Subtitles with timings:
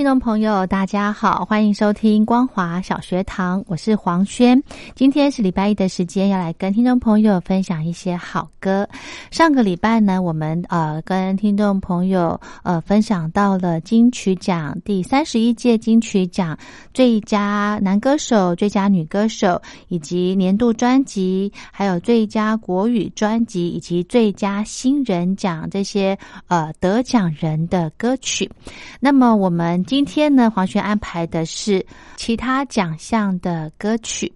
[0.00, 4.58] 听众朋友，大家好，欢迎收听光华小学堂，我是黄轩。
[4.94, 8.88] 今天是礼拜一的时间，要来跟听众朋友分享一些好歌。
[9.30, 16.56] 上个礼拜呢，我们呃跟听众朋友呃分享到了金曲奖第三十一届金曲奖
[16.94, 28.50] 最佳男歌手、最佳女歌手，以及年度专辑，还有最佳国语专辑以及最佳新人奖这些呃得奖人的歌曲。
[28.98, 29.84] 那么我们。
[29.90, 34.32] 今天呢，黄轩安排的是其他奖项的歌曲。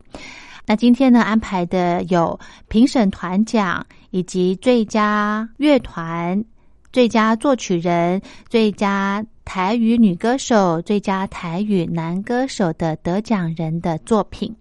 [0.66, 6.44] 那今天呢，安排的有评审团奖，以及最佳乐团、
[6.92, 14.52] 最佳作曲人、最佳台语女歌手、最佳台语男歌手的得奖人的作品。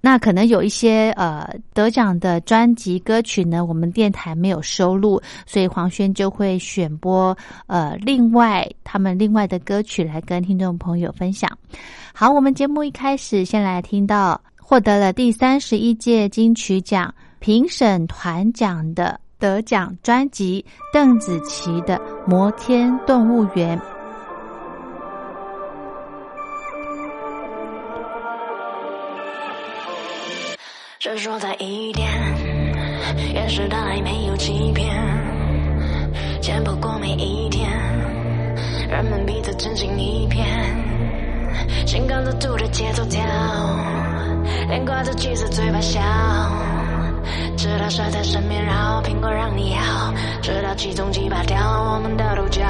[0.00, 11.50] 那可能有一些呃得奖的专辑歌曲呢，我们电台没有收录，所以黄轩就会选播呃另外他们另外的歌曲来跟听众朋友分享。
[12.14, 23.78] 好，我们节目一开始先来听到获得了第三十一届金曲奖评审团奖的得奖专辑邓紫棋的《摩天动物园》。
[30.98, 32.08] 执着在一点，
[33.32, 34.92] 掩饰的爱没有欺骗，
[36.40, 37.70] 见不过每一天，
[38.90, 40.44] 人们彼此真心一片，
[41.86, 43.22] 心跟着兔的节奏跳，
[44.66, 46.00] 脸挂着橘子嘴巴笑，
[47.56, 51.58] 直到蛇在身边绕，苹果让你咬，直到其中几把掉
[51.94, 52.64] 我们的独角。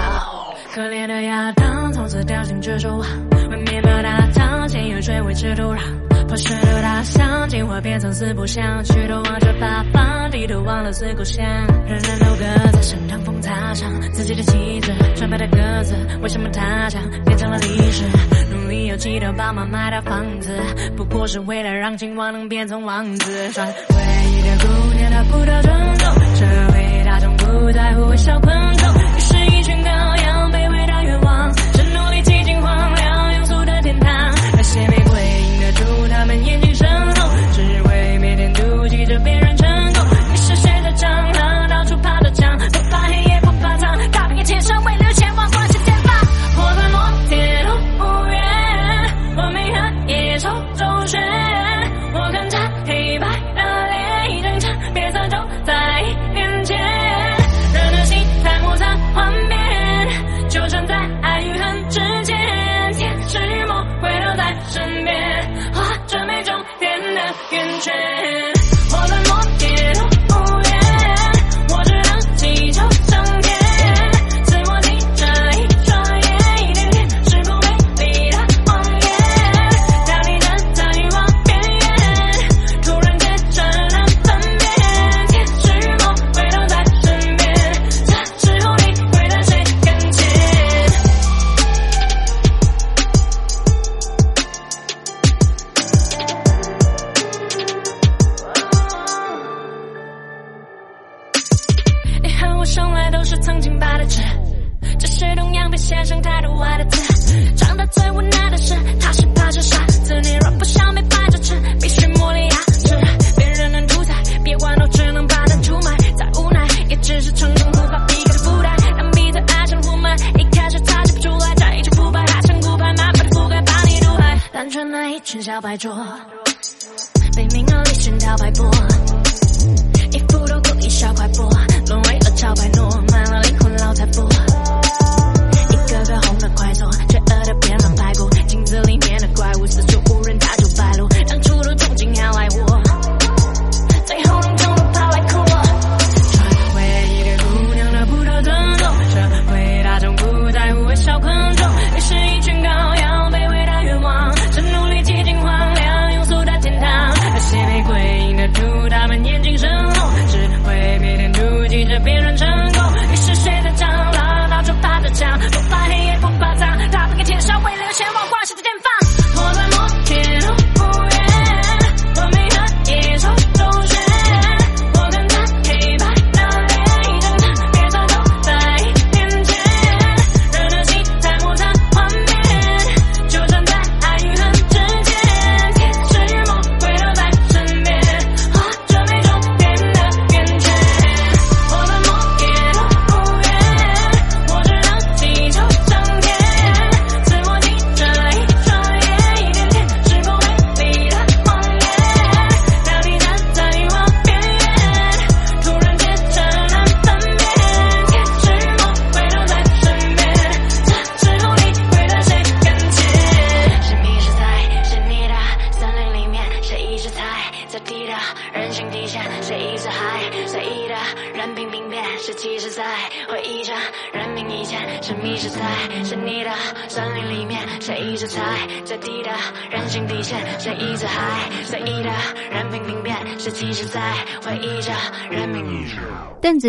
[0.74, 3.08] 可怜的亚当从此掉进蜘蛛网，
[3.50, 5.80] 为面包打汤，先有水维持土壤。
[6.28, 11.44] 破石头大象，进化变成四不像，去头望着八方，低头忘了四故乡。
[11.86, 18.04] 人人都各自身长风擦伤自己的旗帜，纯白的鸽子，为什么它将变成了历史？
[18.52, 20.52] 努力有记得爸妈买的房子，
[20.96, 23.50] 不过是为了让青蛙能变成王子。
[23.52, 26.44] 穿唯一的姑娘，她不到尊重，社
[26.74, 30.17] 会大众不在乎微小昆虫，于是一群羔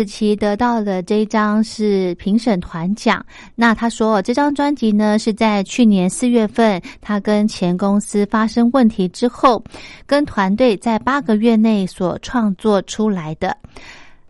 [0.00, 3.22] 邓紫棋得到的这张是评审团奖。
[3.54, 9.62] 那他说，这张专辑呢是在去年四月份，他跟前公司发生问题之后，
[10.06, 13.54] 跟团队在八个月内所创作出来的。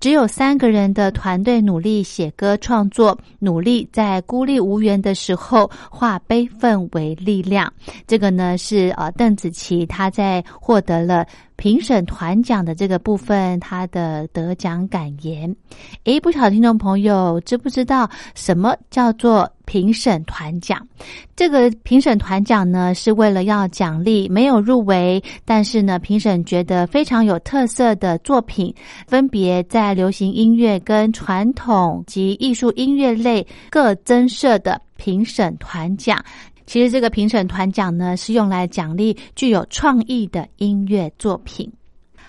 [0.01, 7.71] 只有三个人的团队努力写歌创作，努力在孤立无援的时候化悲愤为力量。
[8.07, 11.27] 这个呢是呃邓紫棋她在获得了
[11.61, 15.55] 评审团奖的这个部分，他的得奖感言。
[16.05, 20.89] 诶，不晓得听众朋友知不知道什么叫做评审团奖？
[21.37, 28.75] 这个评审团奖呢是为了要奖励没有入围，但是呢评审觉得非常有特色的作品，
[29.07, 36.19] 分别在流行音乐跟传统及艺术音乐类各增设的评审团奖。
[36.71, 41.69] 其实这个评审团奖呢，是用来奖励具有创意的音乐作品。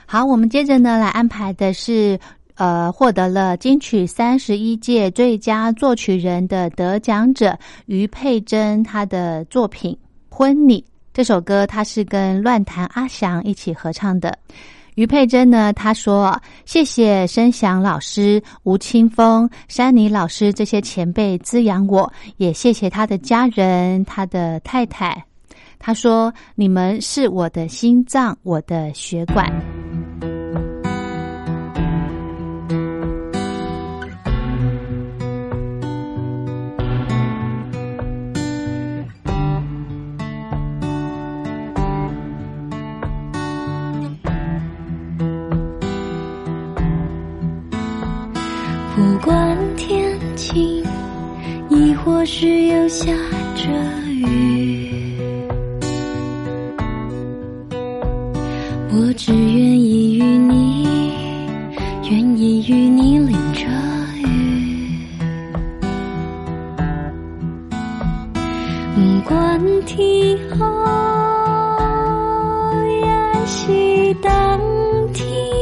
[0.08, 2.20] 好，我们接着呢来安排的是，
[2.56, 7.56] 呃，获得了金曲三十一届最佳作曲人的得奖者
[7.86, 9.96] 于佩珍，她的作品
[10.36, 10.82] 《婚礼》
[11.14, 14.36] 这首歌，他是跟乱弹阿翔一起合唱的。
[14.96, 15.72] 于佩珍呢？
[15.74, 25.26] 她说：“谢谢申祥老师、吴青峰、山妮老师这些前辈滋养我，也谢谢他的家人、他的太太。”
[25.80, 29.52] 她说：“你们是我的心脏，我的血管。”
[49.24, 50.84] 管天晴，
[51.70, 53.06] 亦或是又下
[53.56, 53.70] 着
[54.10, 55.16] 雨，
[58.92, 60.88] 我只愿意与你，
[62.10, 63.68] 愿意与你淋着
[64.18, 64.26] 雨。
[68.96, 70.66] 不管天黑，
[73.02, 73.06] 也
[73.46, 74.30] 是冬
[75.14, 75.61] 天。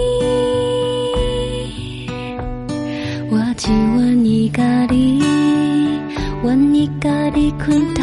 [3.70, 5.22] 我只愿意甲你，
[6.44, 8.02] 愿意甲你困到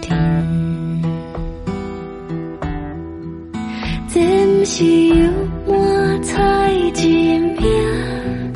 [0.00, 0.18] 天。
[4.08, 4.20] 这
[4.58, 5.30] 不是油
[5.68, 8.52] 满菜一命，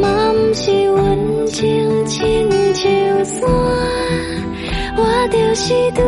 [0.00, 2.90] 嘛不是温情亲像
[3.26, 3.42] 山，
[4.96, 6.00] 我就是拄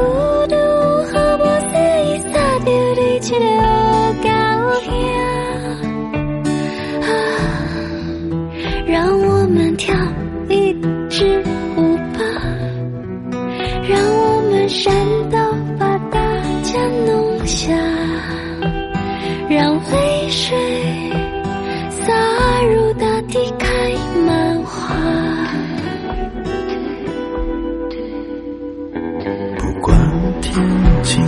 [30.53, 30.63] 天
[31.03, 31.25] 晴，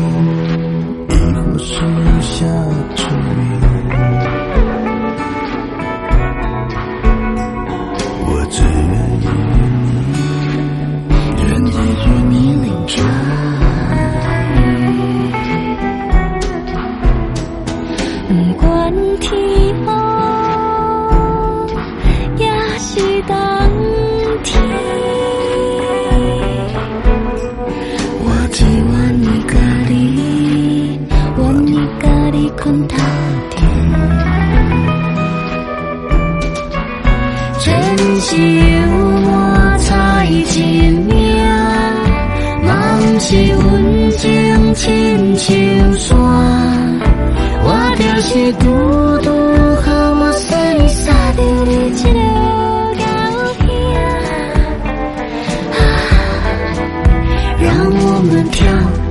[1.09, 1.73] 亦或是
[2.21, 2.37] 下
[2.95, 3.74] 着雨，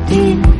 [0.07, 0.52] 跳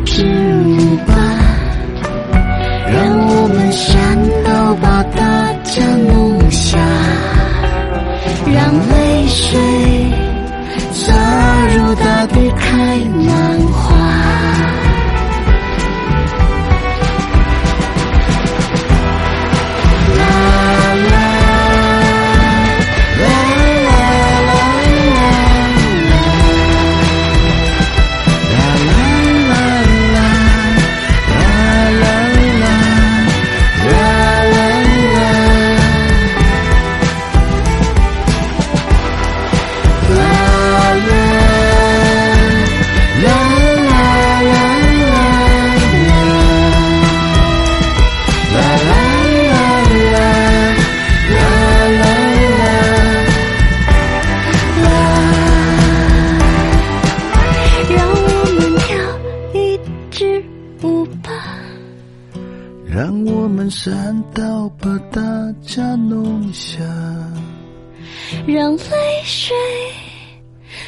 [68.54, 69.56] 让泪水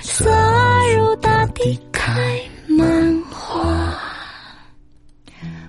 [0.04, 0.24] 洒
[0.96, 2.14] 入大地，开
[2.68, 3.92] 满花。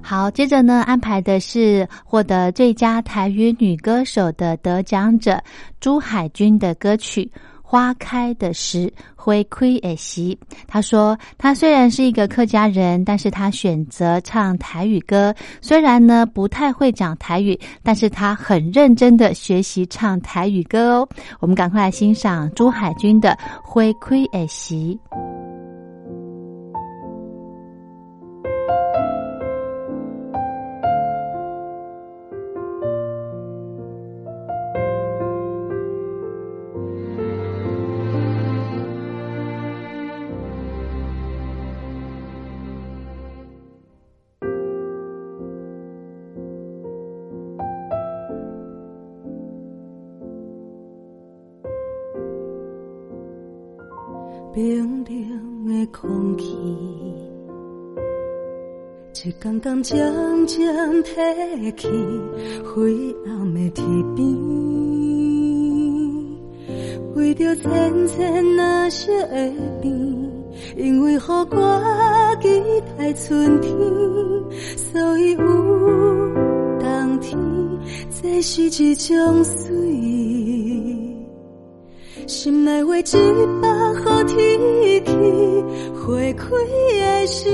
[0.03, 5.43] 好，接着呢，安排的是获得最佳台语女歌手的得奖者
[5.81, 7.25] 朱海军的歌曲
[7.69, 8.87] 《花开的时》。
[9.27, 15.35] 回馈诶西，他说，他虽然是一个客家人，但是他选择唱台语歌。
[15.61, 21.09] 虽然呢不太会讲台语，但是他很认真的学习唱台语歌哦。
[21.41, 23.31] 我们赶快来欣赏朱海军的
[23.65, 24.97] 《回馈诶西》。
[59.27, 59.99] 一天天渐
[60.47, 61.89] 渐褪去，
[62.63, 64.25] 灰暗的天边，
[67.17, 69.53] 为着浅浅那些的
[69.83, 69.93] 变，
[70.77, 71.19] 因为予
[71.51, 72.63] 我期
[72.97, 73.77] 待春天，
[74.77, 75.39] 所以有
[76.79, 77.37] 冬天，
[78.23, 79.67] 这是一种水。
[82.29, 83.03] 心内话一
[83.61, 83.69] 百
[84.05, 84.37] 好天
[85.05, 85.13] 气，
[85.97, 86.47] 花开
[87.01, 87.51] 的时，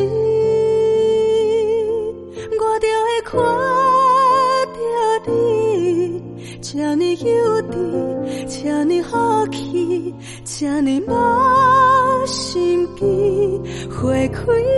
[10.63, 14.72] 这呢无心机，花开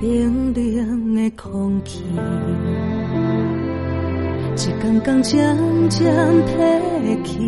[0.00, 2.02] 冰冷的空气，
[4.56, 5.56] 一天天渐
[5.90, 7.38] 渐褪去，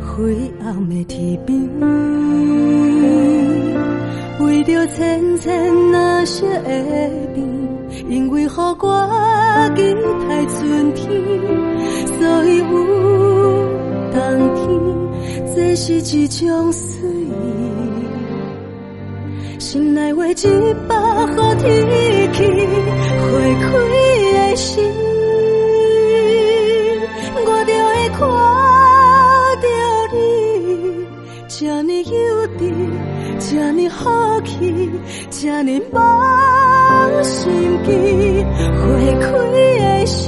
[0.00, 1.60] 灰暗的天边，
[4.38, 6.68] 为着浅浅那些的
[7.34, 7.44] 变，
[8.08, 9.82] 因为予我期
[10.28, 11.10] 待春天，
[12.06, 12.64] 所以有
[14.12, 14.20] 冬
[14.54, 14.64] 天，
[15.56, 17.00] 这是一种水。
[19.58, 20.34] 心内话一
[20.88, 20.96] 百
[21.36, 21.62] 好天
[22.32, 22.38] 气，
[23.20, 23.28] 花
[23.60, 23.64] 开
[24.32, 24.80] 的时，
[27.46, 28.18] 我就会看
[29.62, 29.66] 到
[30.12, 30.16] 你，
[31.48, 32.12] 这么幼
[32.58, 32.60] 稚，
[33.38, 34.50] 这么好奇，
[35.30, 35.94] 这呢无
[37.22, 37.38] 心
[37.84, 37.88] 机，
[38.76, 38.82] 花
[39.20, 39.24] 开
[40.00, 40.18] 的时，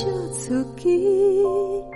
[0.00, 1.88] 我笑出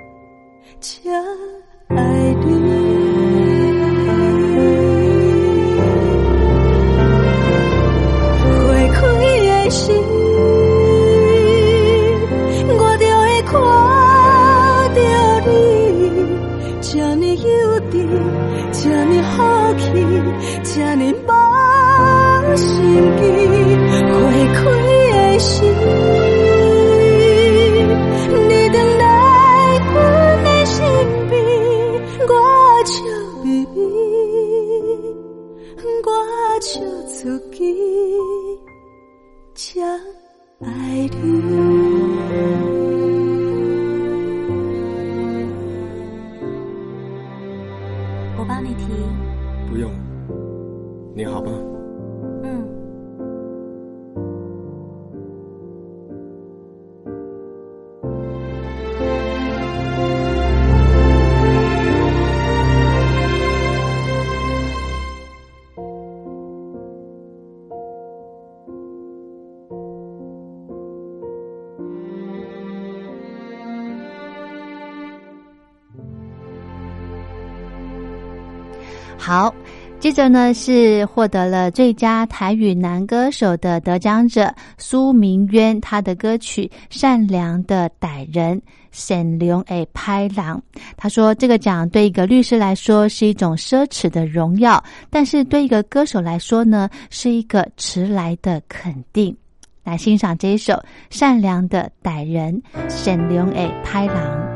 [80.13, 88.59] 接着呢是获得了最佳台语男歌手的得奖者苏明渊，他的歌曲《善良的歹人》。
[88.91, 90.61] 沈良诶拍郎，
[90.99, 99.35] 他说这个奖对一个律师来说是一种奢侈的荣耀，但是对一个歌手来说呢，是一个迟来的肯定。
[99.83, 100.75] 来欣赏这一首
[101.09, 104.52] 《善良的歹人》，沈良诶拍郎。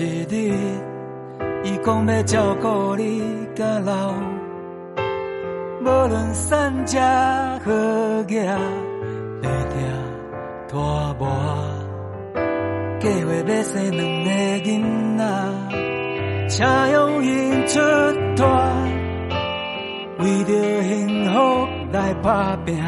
[0.00, 0.54] 一日，
[1.64, 3.22] 伊讲要照顾你
[3.54, 4.14] 到老，
[5.80, 7.70] 无论善食好
[8.28, 8.56] 业，
[9.42, 9.76] 会听
[10.66, 11.28] 拖磨。
[13.00, 14.30] 计划要生两个
[14.64, 15.22] 囡仔，
[16.48, 17.78] 请用因出
[18.34, 18.48] 团，
[20.20, 22.78] 为着幸福来打拼，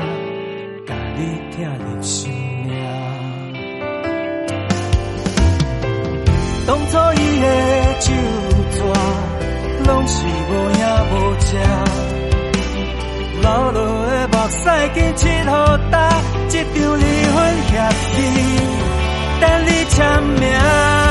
[0.87, 2.24] 甲你疼入心。
[9.87, 11.57] 拢是无影无食，
[13.41, 14.63] 流落的目屎
[14.95, 15.95] 紧切好打，
[16.49, 16.65] 一张
[16.99, 17.37] 离婚
[17.69, 17.73] 协
[18.23, 18.37] 议
[19.41, 21.04] 等你签名。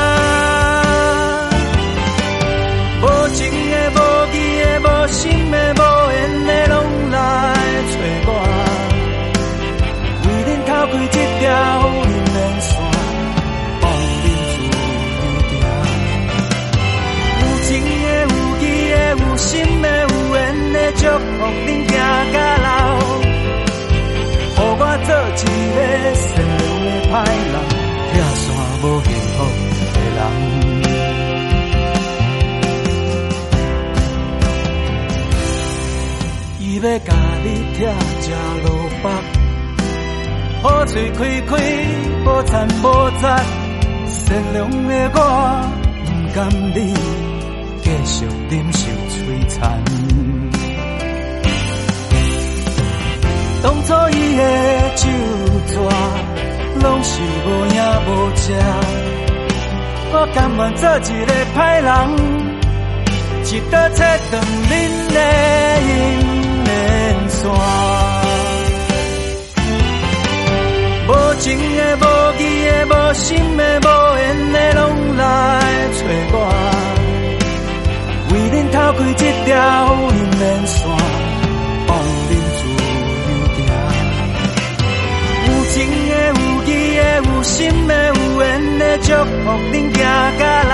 [25.74, 25.80] 一个
[26.14, 27.12] 善良的歹
[27.50, 27.54] 人，
[28.12, 28.46] 拆散
[28.80, 29.36] 无幸福
[29.92, 30.18] 的人。
[36.60, 37.10] 伊要甲
[37.42, 37.78] 你拆
[38.22, 38.26] 正
[38.62, 38.66] 路
[39.02, 39.04] 北，
[40.62, 41.50] 好嘴开开，
[42.24, 42.84] 无残无
[43.20, 43.24] 杂，
[44.08, 45.18] 善良的我
[46.04, 46.38] 不甘
[46.72, 46.78] 你
[47.82, 48.14] 继续
[48.48, 48.78] 忍受。
[49.14, 49.82] 摧残。
[53.62, 54.42] 当初伊的
[54.96, 55.02] 酒
[55.74, 55.90] 桌，
[56.80, 58.44] 拢是无影无食，
[60.12, 61.90] 我甘愿做一个歹人，
[63.44, 63.98] 一刀切
[64.30, 64.32] 断
[64.70, 64.72] 恁
[65.12, 65.18] 的
[65.82, 65.90] 姻
[66.66, 66.68] 缘
[67.28, 67.40] 线。
[71.06, 71.10] 无
[71.40, 72.02] 情的、无
[72.38, 74.82] 义的、无心的、无缘的，拢
[75.16, 75.22] 来
[75.92, 76.00] 找
[76.32, 76.34] 我。
[78.30, 79.50] 为恁偷开这条
[80.10, 80.80] 姻缘线，
[87.44, 90.02] 心的、有缘的，祝福恁行
[90.38, 90.72] 到老。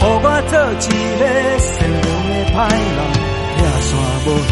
[0.00, 0.86] 予我做一
[1.18, 1.22] 个
[1.58, 2.98] 善良的歹人，
[3.56, 3.90] 拆散
[4.26, 4.50] 无幸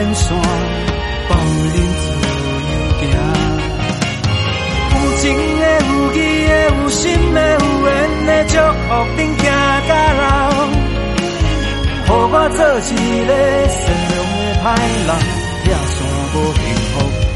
[0.00, 0.28] 条姻缘线，
[1.28, 2.02] 放恁自
[2.70, 3.04] 由行。
[4.94, 5.22] 有情
[5.60, 6.16] 的、有义
[6.48, 7.00] 的、有心
[7.34, 7.88] 的、有缘
[8.26, 9.44] 的，祝福恁行
[9.88, 10.22] 到老。
[12.06, 12.90] 予我做一
[13.26, 13.30] 个
[13.68, 14.66] 善良的歹
[15.06, 15.10] 人，
[15.64, 15.96] 拆散
[16.32, 16.92] 无幸福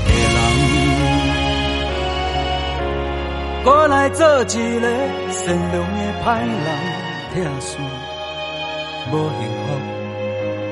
[0.06, 0.36] 的人。
[3.66, 4.44] 我来做一
[4.80, 4.84] 个
[5.30, 6.66] 善良的歹人，
[7.34, 7.70] 拆散
[9.10, 9.68] 无幸福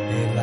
[0.08, 0.40] 的人。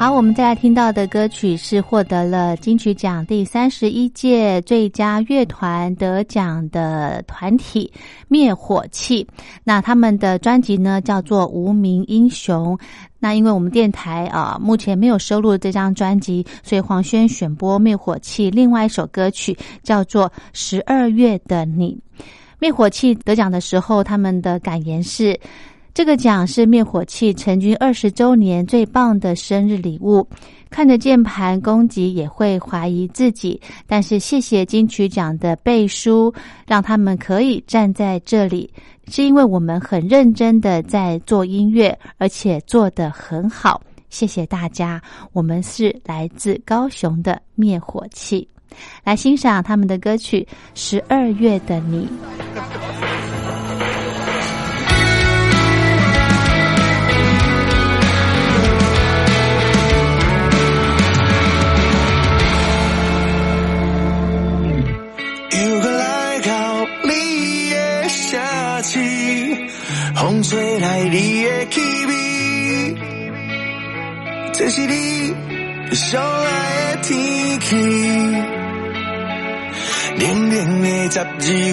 [0.00, 7.92] 好，我们再来听到的歌曲是获得了金曲奖第三十一届最佳乐团得奖的团体
[8.26, 9.26] 灭火器。
[9.62, 12.74] 那他们的专辑呢叫做《无名英雄》。
[13.18, 21.94] 那因为我们电台啊目前没有收录这张专辑，所以黄轩选播灭火器另外一首歌曲叫做《十二月的你》。
[22.58, 25.38] 灭火器得奖的时候，他们的感言是。
[25.92, 30.26] 这个奖是灭火器成军二十周年最棒的生日礼物。
[30.70, 36.32] 看着键盘攻击也会怀疑自己，但是谢谢金曲奖的背书，
[36.64, 38.72] 让他们可以站在这里，
[39.08, 43.82] 是因为我们很认真的在做音乐，而且做得很好。
[44.10, 48.46] 谢谢大家，我们是来自高雄的灭火器，
[49.02, 52.08] 来欣赏他们的歌曲《十二月的你》。
[70.50, 72.96] 吹来你的气味，
[74.52, 75.32] 这是你
[75.94, 77.76] 上爱的天气。
[80.18, 81.24] 冷冷的十二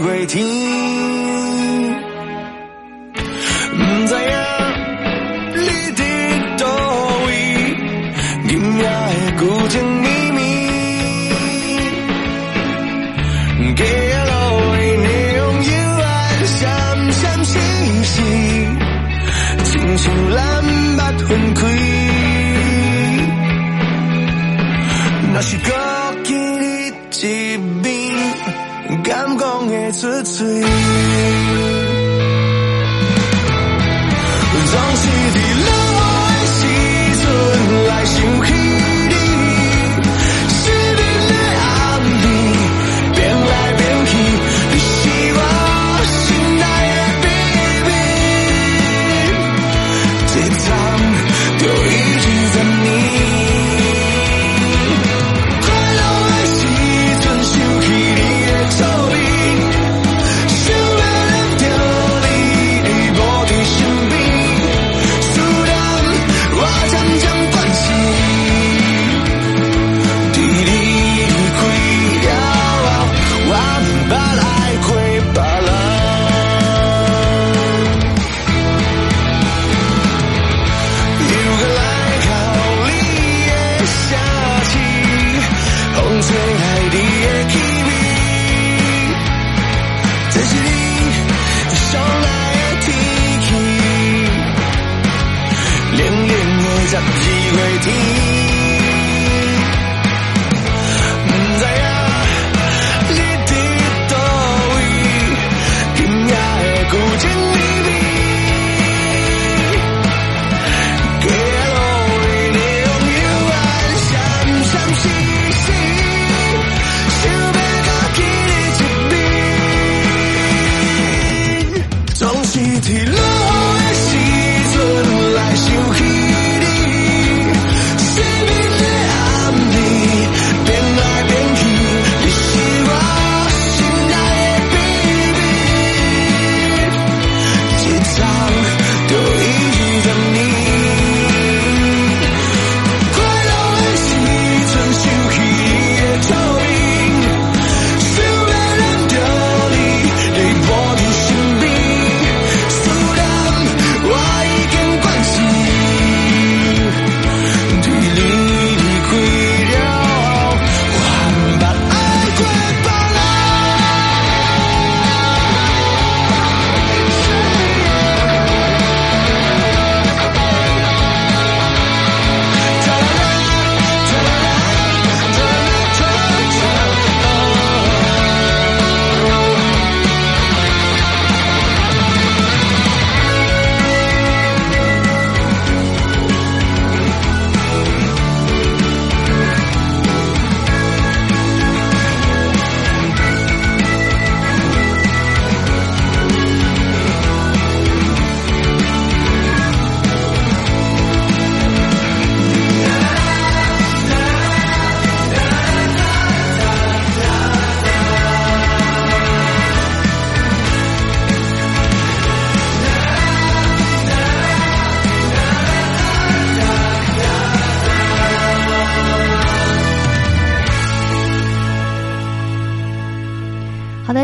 [0.06, 0.46] 月天，
[3.74, 4.38] 不知影
[5.56, 5.60] 你
[5.96, 6.00] 伫
[6.60, 6.64] 倒
[7.26, 7.28] 位，
[8.48, 8.92] 今夜的
[9.40, 9.97] 旧情
[20.18, 21.68] 像蓝目分开，
[25.34, 25.72] 若是搁
[26.24, 27.88] 见你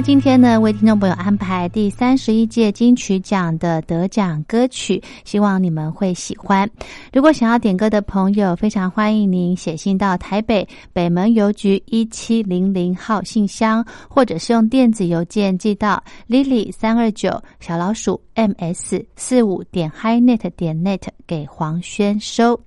[0.04, 6.70] 今天呢为听众朋友安排第三十一届金曲奖的得奖歌曲，希望你们会喜欢。
[7.13, 22.60] 如果想要点歌的朋友，非常欢迎您写信到台北北门邮局一七零零号信箱，或者是用电子邮件寄到 lily 三二九小老鼠 ms 四五点 hi net 点 net 给黄轩收。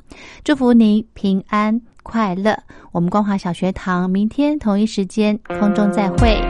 [0.42, 2.59] 祝福您平安快乐。
[2.92, 6.40] 我们光华小学堂明天同一时间空中再会。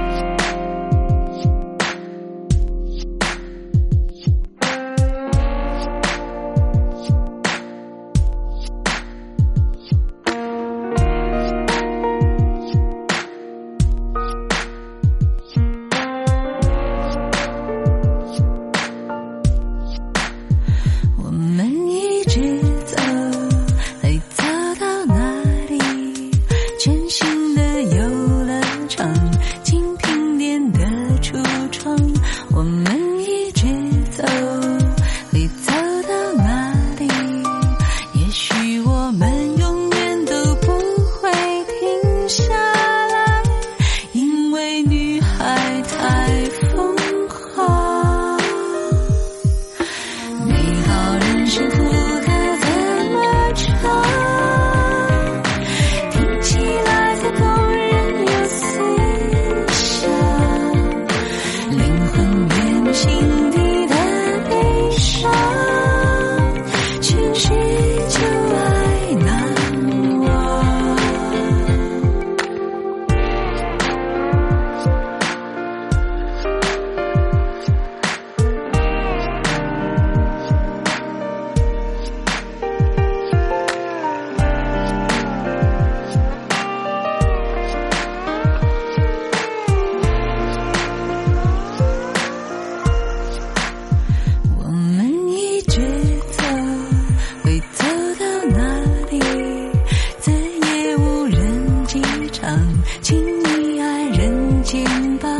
[104.66, 104.84] 肩
[105.20, 105.35] 膀